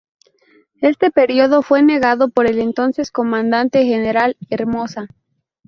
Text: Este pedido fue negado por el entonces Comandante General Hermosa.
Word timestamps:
Este 0.81 1.11
pedido 1.11 1.61
fue 1.61 1.83
negado 1.83 2.29
por 2.29 2.47
el 2.47 2.59
entonces 2.59 3.11
Comandante 3.11 3.85
General 3.85 4.35
Hermosa. 4.49 5.07